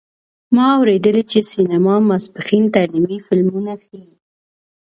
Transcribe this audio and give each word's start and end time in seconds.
ما 0.55 0.65
اوریدلي 0.77 1.23
چې 1.31 1.39
سینما 1.51 1.95
ماسپښین 2.09 2.63
تعلیمي 2.75 3.17
فلمونه 3.25 3.71
ښیې 3.83 4.05